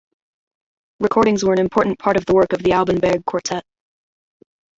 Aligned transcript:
Recordings 0.99 1.45
were 1.45 1.53
an 1.53 1.59
important 1.59 1.99
part 1.99 2.17
of 2.17 2.25
the 2.25 2.33
work 2.33 2.53
of 2.53 2.63
the 2.63 2.73
Alban 2.73 2.99
Berg 2.99 3.23
Quartet. 3.23 3.63